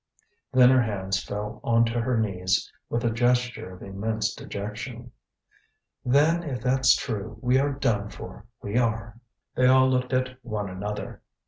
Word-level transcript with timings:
Then 0.51 0.71
her 0.71 0.81
hands 0.81 1.23
fell 1.23 1.61
on 1.63 1.85
to 1.85 2.01
her 2.01 2.17
knees 2.17 2.73
with 2.89 3.03
a 3.03 3.11
gesture 3.11 3.71
of 3.71 3.83
immense 3.83 4.33
dejection: 4.33 5.11
"Then 6.03 6.41
if 6.41 6.59
that's 6.63 6.95
true, 6.95 7.37
we 7.39 7.59
are 7.59 7.73
done 7.73 8.09
for, 8.09 8.47
we 8.63 8.79
are." 8.79 9.19
They 9.53 9.67
all 9.67 9.87
looked 9.87 10.11
at 10.13 10.37
one 10.43 10.71
another. 10.71 11.21